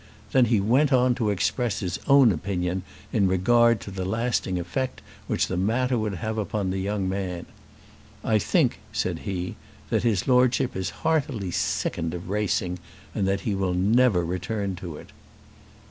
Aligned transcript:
Then 0.31 0.45
he 0.45 0.59
went 0.59 0.91
on 0.91 1.13
to 1.13 1.29
express 1.29 1.79
his 1.79 1.99
own 2.07 2.31
opinion 2.31 2.81
in 3.13 3.27
regard 3.27 3.79
to 3.81 3.91
the 3.91 4.03
lasting 4.03 4.57
effect 4.59 4.99
which 5.27 5.45
the 5.45 5.57
matter 5.57 5.95
would 5.95 6.15
have 6.15 6.39
upon 6.39 6.71
the 6.71 6.79
young 6.79 7.07
man. 7.07 7.45
"I 8.23 8.39
think," 8.39 8.79
said 8.91 9.19
he, 9.29 9.57
"that 9.91 10.01
his 10.01 10.27
Lordship 10.27 10.75
is 10.75 10.89
heartily 11.05 11.51
sickened 11.51 12.15
of 12.15 12.29
racing, 12.31 12.79
and 13.13 13.27
that 13.27 13.41
he 13.41 13.53
will 13.53 13.75
never 13.75 14.25
return 14.25 14.75
to 14.77 14.97
it." 14.97 15.09